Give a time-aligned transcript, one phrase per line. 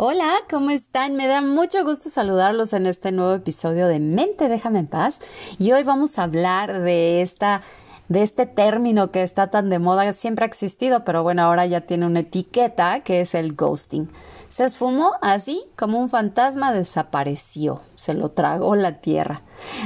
[0.00, 1.16] Hola, ¿cómo están?
[1.16, 5.18] Me da mucho gusto saludarlos en este nuevo episodio de Mente Déjame en Paz.
[5.58, 7.62] Y hoy vamos a hablar de esta
[8.08, 11.80] de este término que está tan de moda, siempre ha existido, pero bueno, ahora ya
[11.80, 14.08] tiene una etiqueta que es el ghosting.
[14.48, 19.42] Se esfumó así como un fantasma desapareció, se lo tragó la tierra.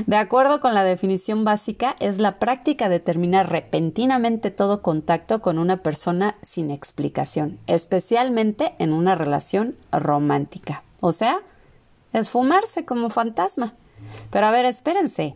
[0.07, 5.59] De acuerdo con la definición básica, es la práctica de terminar repentinamente todo contacto con
[5.59, 10.85] una persona sin explicación, especialmente en una relación romántica.
[11.01, 11.41] O sea,
[12.13, 13.75] esfumarse como fantasma.
[14.31, 15.35] Pero a ver, espérense,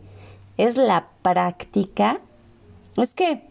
[0.57, 2.21] es la práctica.
[2.95, 3.46] Es que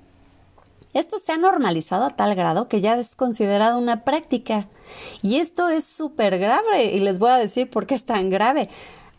[0.98, 4.68] esto se ha normalizado a tal grado que ya es considerado una práctica.
[5.22, 8.70] Y esto es súper grave y les voy a decir por qué es tan grave.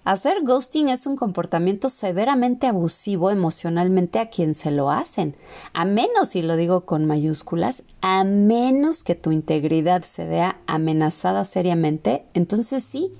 [0.07, 5.35] Hacer ghosting es un comportamiento severamente abusivo emocionalmente a quien se lo hacen.
[5.73, 11.43] A menos, y lo digo con mayúsculas, a menos que tu integridad se vea amenazada
[11.43, 13.11] seriamente, entonces sí,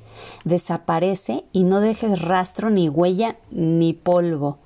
[0.46, 4.60] desaparece y no dejes rastro ni huella ni polvo.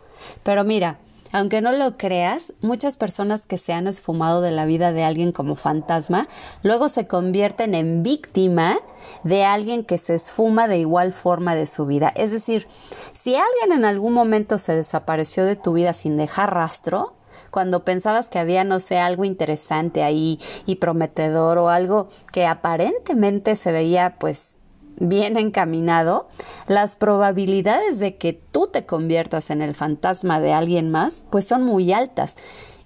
[0.44, 1.00] Pero mira,
[1.32, 5.32] aunque no lo creas, muchas personas que se han esfumado de la vida de alguien
[5.32, 6.28] como fantasma,
[6.64, 8.80] luego se convierten en víctima
[9.23, 12.12] de alguien que se esfuma de igual forma de su vida.
[12.16, 12.68] Es decir,
[13.14, 17.14] si alguien en algún momento se desapareció de tu vida sin dejar rastro,
[17.50, 23.56] cuando pensabas que había, no sé, algo interesante ahí y prometedor o algo que aparentemente
[23.58, 24.58] se veía pues
[24.97, 26.28] bien encaminado,
[26.67, 31.64] las probabilidades de que tú te conviertas en el fantasma de alguien más, pues son
[31.64, 32.38] muy altas.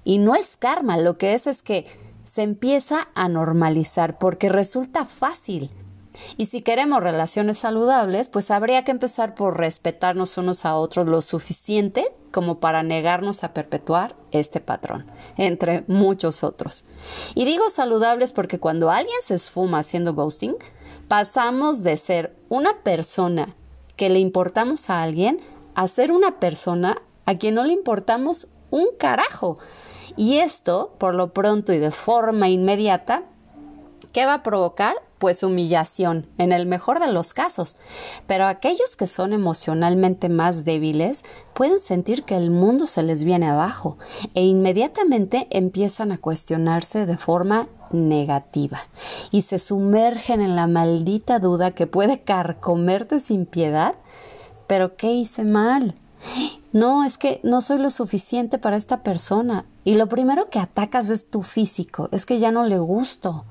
[0.03, 1.85] Y no es karma, lo que es es que
[2.25, 5.71] se empieza a normalizar porque resulta fácil.
[6.37, 11.21] Y si queremos relaciones saludables, pues habría que empezar por respetarnos unos a otros lo
[11.21, 15.05] suficiente como para negarnos a perpetuar este patrón,
[15.37, 16.85] entre muchos otros.
[17.33, 20.55] Y digo saludables porque cuando alguien se esfuma haciendo ghosting,
[21.07, 23.55] pasamos de ser una persona
[23.95, 25.39] que le importamos a alguien
[25.75, 29.57] a ser una persona a quien no le importamos un carajo.
[30.15, 33.23] Y esto, por lo pronto y de forma inmediata,
[34.13, 34.95] ¿qué va a provocar?
[35.17, 37.77] Pues humillación, en el mejor de los casos.
[38.27, 43.47] Pero aquellos que son emocionalmente más débiles pueden sentir que el mundo se les viene
[43.47, 43.97] abajo
[44.33, 48.87] e inmediatamente empiezan a cuestionarse de forma negativa
[49.31, 53.95] y se sumergen en la maldita duda que puede carcomerte sin piedad.
[54.67, 55.95] Pero ¿qué hice mal?
[56.73, 59.65] No, es que no soy lo suficiente para esta persona.
[59.83, 63.45] Y lo primero que atacas es tu físico, es que ya no le gusto.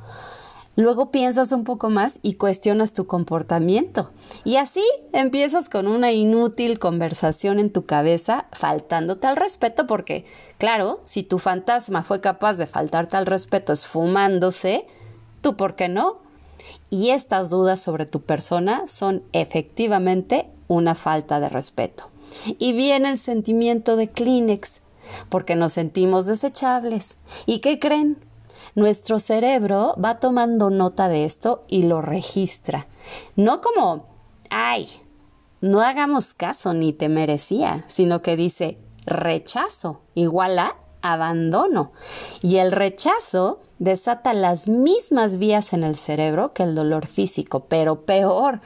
[0.77, 4.11] Luego piensas un poco más y cuestionas tu comportamiento.
[4.45, 10.25] Y así empiezas con una inútil conversación en tu cabeza, faltándote al respeto, porque,
[10.59, 14.87] claro, si tu fantasma fue capaz de faltarte al respeto esfumándose,
[15.43, 16.19] ¿tú por qué no?
[16.91, 22.09] Y estas dudas sobre tu persona son efectivamente una falta de respeto.
[22.59, 24.81] Y viene el sentimiento de Kleenex,
[25.29, 27.17] porque nos sentimos desechables.
[27.47, 28.19] ¿Y qué creen?
[28.75, 32.87] Nuestro cerebro va tomando nota de esto y lo registra.
[33.37, 34.07] No como,
[34.51, 34.89] ay,
[35.61, 41.93] no hagamos caso ni te merecía, sino que dice rechazo igual a abandono.
[42.43, 48.05] Y el rechazo desata las mismas vías en el cerebro que el dolor físico, pero
[48.05, 48.61] peor,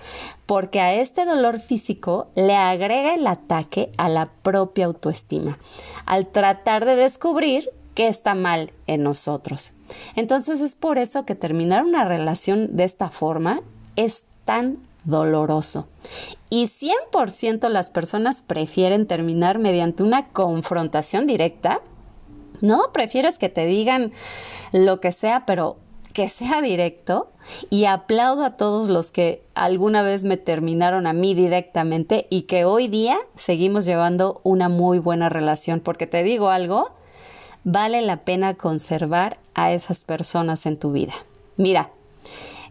[0.46, 5.58] porque a este dolor físico le agrega el ataque a la propia autoestima,
[6.06, 9.72] al tratar de descubrir qué está mal en nosotros.
[10.14, 13.60] Entonces es por eso que terminar una relación de esta forma
[13.96, 15.88] es tan doloroso.
[16.48, 21.80] Y 100% las personas prefieren terminar mediante una confrontación directa.
[22.60, 24.12] No, prefieres que te digan
[24.70, 25.78] lo que sea, pero
[26.12, 27.32] que sea directo.
[27.68, 32.64] Y aplaudo a todos los que alguna vez me terminaron a mí directamente y que
[32.64, 35.80] hoy día seguimos llevando una muy buena relación.
[35.80, 36.92] Porque te digo algo,
[37.64, 41.14] vale la pena conservar a esas personas en tu vida.
[41.56, 41.90] Mira,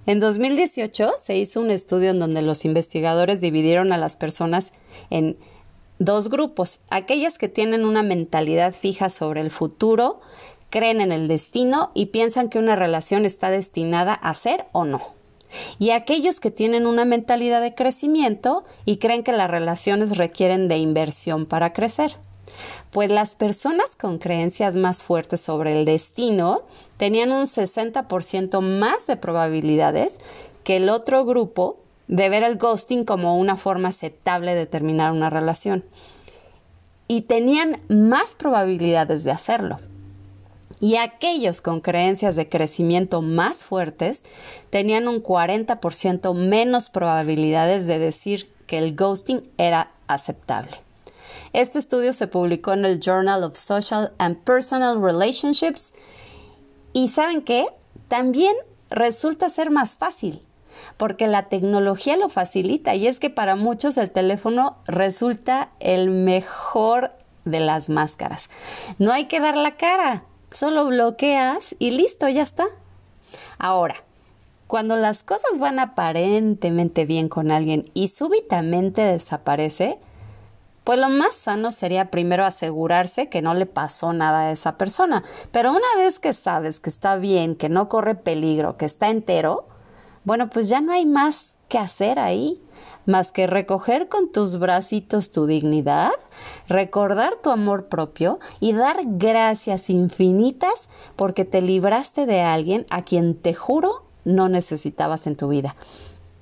[0.05, 4.71] en 2018 se hizo un estudio en donde los investigadores dividieron a las personas
[5.09, 5.37] en
[5.99, 10.21] dos grupos, aquellas que tienen una mentalidad fija sobre el futuro,
[10.69, 15.15] creen en el destino y piensan que una relación está destinada a ser o no.
[15.79, 20.77] y aquellos que tienen una mentalidad de crecimiento y creen que las relaciones requieren de
[20.77, 22.17] inversión para crecer.
[22.91, 26.61] Pues las personas con creencias más fuertes sobre el destino
[26.97, 30.17] tenían un 60% más de probabilidades
[30.63, 35.29] que el otro grupo de ver el ghosting como una forma aceptable de terminar una
[35.29, 35.83] relación.
[37.07, 39.77] Y tenían más probabilidades de hacerlo.
[40.79, 44.23] Y aquellos con creencias de crecimiento más fuertes
[44.69, 50.86] tenían un 40% menos probabilidades de decir que el ghosting era aceptable.
[51.53, 55.93] Este estudio se publicó en el Journal of Social and Personal Relationships
[56.93, 57.67] y ¿saben qué?
[58.07, 58.55] También
[58.89, 60.41] resulta ser más fácil
[60.97, 67.11] porque la tecnología lo facilita y es que para muchos el teléfono resulta el mejor
[67.45, 68.49] de las máscaras.
[68.99, 72.67] No hay que dar la cara, Solo bloqueas y listo, ya está.
[73.59, 74.03] Ahora,
[74.67, 79.99] cuando las cosas van aparentemente bien con alguien y súbitamente desaparece,
[80.87, 85.21] pues lo más sano sería primero asegurarse que no le pasó nada a esa persona.
[85.51, 89.67] Pero una vez que sabes que está bien, que no corre peligro, que está entero,
[90.23, 92.63] bueno, pues ya no hay más que hacer ahí
[93.05, 96.11] más que recoger con tus bracitos tu dignidad,
[96.69, 100.87] recordar tu amor propio y dar gracias infinitas
[101.17, 105.75] porque te libraste de alguien a quien te juro no necesitabas en tu vida.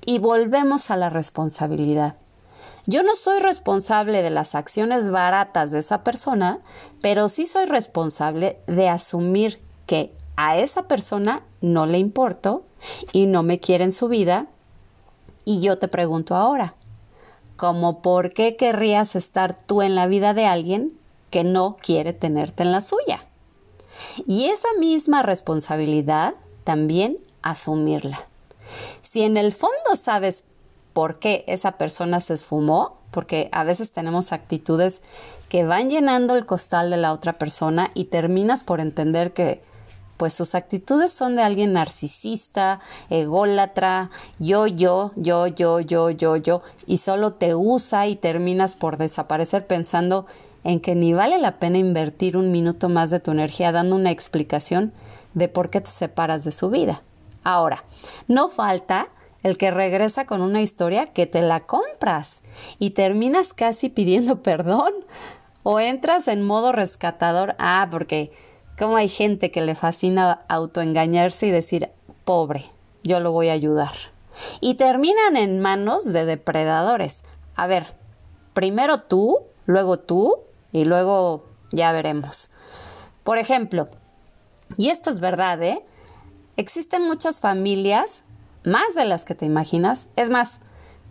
[0.04, 2.14] Y volvemos a la responsabilidad.
[2.86, 6.60] Yo no soy responsable de las acciones baratas de esa persona,
[7.02, 12.64] pero sí soy responsable de asumir que a esa persona no le importo
[13.12, 14.46] y no me quiere en su vida
[15.44, 16.74] y yo te pregunto ahora,
[17.56, 20.92] ¿cómo por qué querrías estar tú en la vida de alguien
[21.30, 23.26] que no quiere tenerte en la suya?
[24.26, 26.34] Y esa misma responsabilidad
[26.64, 28.26] también asumirla.
[29.02, 30.44] Si en el fondo sabes
[30.96, 35.02] por qué esa persona se esfumó, porque a veces tenemos actitudes
[35.50, 39.62] que van llenando el costal de la otra persona y terminas por entender que
[40.16, 44.08] pues sus actitudes son de alguien narcisista, ególatra,
[44.38, 49.66] yo, yo, yo, yo, yo, yo, yo, y solo te usa y terminas por desaparecer
[49.66, 50.24] pensando
[50.64, 54.12] en que ni vale la pena invertir un minuto más de tu energía dando una
[54.12, 54.94] explicación
[55.34, 57.02] de por qué te separas de su vida.
[57.44, 57.84] Ahora,
[58.28, 59.10] no falta
[59.42, 62.40] el que regresa con una historia que te la compras
[62.78, 64.92] y terminas casi pidiendo perdón
[65.62, 68.30] o entras en modo rescatador, ah, porque
[68.78, 71.90] cómo hay gente que le fascina autoengañarse y decir,
[72.24, 72.70] pobre,
[73.02, 73.92] yo lo voy a ayudar.
[74.60, 77.24] Y terminan en manos de depredadores.
[77.56, 77.94] A ver,
[78.52, 80.40] primero tú, luego tú
[80.72, 82.50] y luego ya veremos.
[83.24, 83.88] Por ejemplo,
[84.76, 85.84] y esto es verdad, ¿eh?
[86.56, 88.24] Existen muchas familias,
[88.66, 90.08] más de las que te imaginas.
[90.16, 90.58] Es más,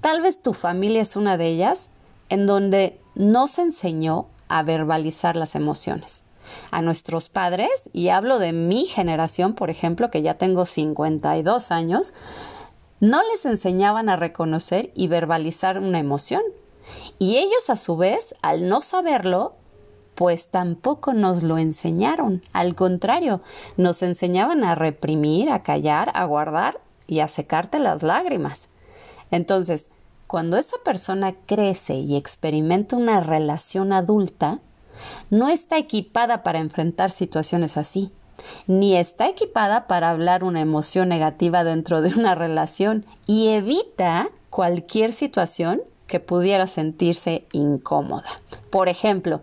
[0.02, 1.90] tal vez tu familia es una de ellas,
[2.30, 6.22] en donde no se enseñó a verbalizar las emociones
[6.70, 12.14] a nuestros padres, y hablo de mi generación, por ejemplo, que ya tengo 52 años,
[13.00, 16.44] no les enseñaban a reconocer y verbalizar una emoción.
[17.18, 19.54] Y ellos a su vez, al no saberlo,
[20.14, 22.44] pues tampoco nos lo enseñaron.
[22.54, 23.42] Al contrario,
[23.76, 28.70] nos enseñaban a reprimir, a callar, a guardar y a secarte las lágrimas.
[29.32, 29.90] Entonces,
[30.28, 34.60] cuando esa persona crece y experimenta una relación adulta,
[35.30, 38.12] no está equipada para enfrentar situaciones así,
[38.68, 45.14] ni está equipada para hablar una emoción negativa dentro de una relación y evita cualquier
[45.14, 48.30] situación que pudiera sentirse incómoda.
[48.70, 49.42] Por ejemplo,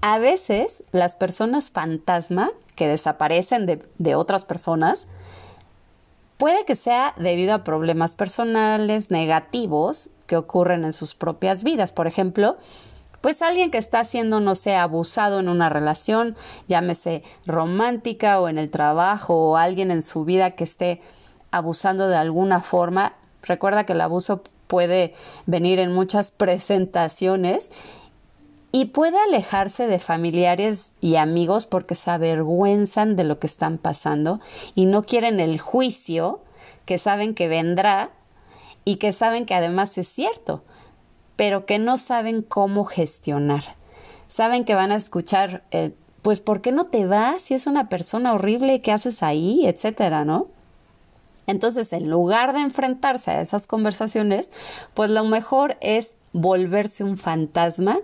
[0.00, 5.06] a veces las personas fantasma que desaparecen de, de otras personas
[6.38, 11.92] puede que sea debido a problemas personales negativos que ocurren en sus propias vidas.
[11.92, 12.56] Por ejemplo,
[13.20, 16.36] pues alguien que está siendo, no sé, abusado en una relación,
[16.68, 21.00] llámese romántica o en el trabajo, o alguien en su vida que esté
[21.50, 23.14] abusando de alguna forma.
[23.42, 25.14] Recuerda que el abuso puede
[25.46, 27.70] venir en muchas presentaciones
[28.76, 34.38] y puede alejarse de familiares y amigos porque se avergüenzan de lo que están pasando
[34.74, 36.40] y no quieren el juicio
[36.84, 38.10] que saben que vendrá
[38.84, 40.62] y que saben que además es cierto
[41.36, 43.76] pero que no saben cómo gestionar.
[44.28, 45.62] Saben que van a escuchar
[46.20, 48.82] pues, ¿por qué no te vas si es una persona horrible?
[48.82, 49.66] ¿Qué haces ahí?
[49.66, 50.48] etcétera, ¿no?
[51.46, 54.50] Entonces, en lugar de enfrentarse a esas conversaciones,
[54.92, 58.00] pues lo mejor es volverse un fantasma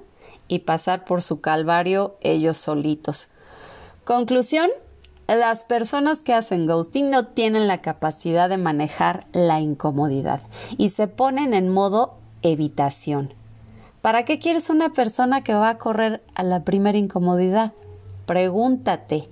[0.53, 3.29] y pasar por su calvario ellos solitos.
[4.05, 4.69] Conclusión,
[5.27, 10.43] Las personas que hacen ghosting no tienen la capacidad de manejar la incomodidad
[10.77, 13.33] y se ponen en modo evitación.
[14.03, 17.73] ¿Para qué quieres una persona que va a correr a la primera incomodidad?
[18.27, 19.31] Pregúntate.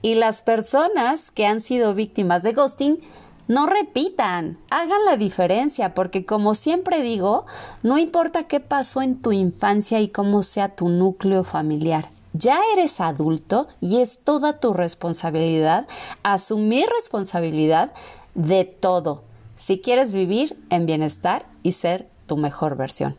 [0.00, 3.00] Y las personas que han sido víctimas de ghosting
[3.46, 7.46] no repitan, hagan la diferencia, porque como siempre digo,
[7.82, 12.08] no importa qué pasó en tu infancia y cómo sea tu núcleo familiar.
[12.32, 15.86] Ya eres adulto y es toda tu responsabilidad
[16.22, 17.92] asumir responsabilidad
[18.34, 19.22] de todo,
[19.56, 23.16] si quieres vivir en bienestar y ser tu mejor versión.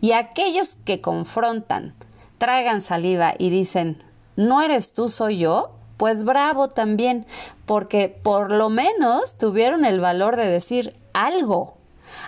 [0.00, 1.94] Y aquellos que confrontan,
[2.36, 4.02] tragan saliva y dicen,
[4.36, 7.26] no eres tú, soy yo, pues bravo también,
[7.66, 11.74] porque por lo menos tuvieron el valor de decir algo.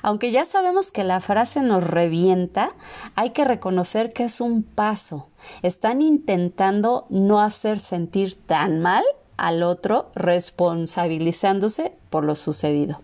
[0.03, 2.73] Aunque ya sabemos que la frase nos revienta,
[3.15, 5.29] hay que reconocer que es un paso.
[5.63, 9.05] Están intentando no hacer sentir tan mal
[9.37, 13.01] al otro responsabilizándose por lo sucedido.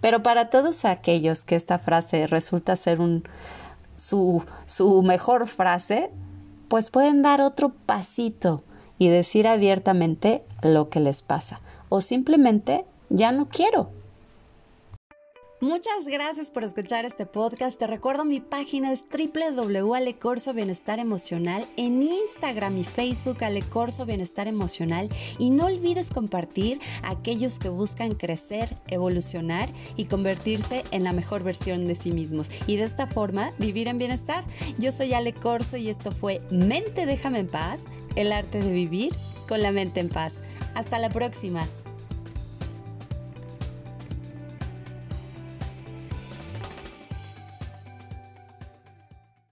[0.00, 3.22] Pero para todos aquellos que esta frase resulta ser un,
[3.94, 6.10] su, su mejor frase,
[6.66, 8.64] pues pueden dar otro pasito
[9.02, 11.60] y decir abiertamente lo que les pasa.
[11.88, 13.90] O simplemente ya no quiero.
[15.60, 17.78] Muchas gracias por escuchar este podcast.
[17.78, 25.08] Te recuerdo mi página es www.alecorso Bienestar Emocional en Instagram y Facebook Alecorso Bienestar Emocional
[25.38, 31.42] y no olvides compartir a aquellos que buscan crecer, evolucionar y convertirse en la mejor
[31.42, 34.44] versión de sí mismos y de esta forma vivir en bienestar.
[34.78, 37.82] Yo soy Ale Corso y esto fue Mente déjame en paz
[38.16, 39.14] el arte de vivir
[39.48, 40.42] con la mente en paz.
[40.74, 41.66] Hasta la próxima.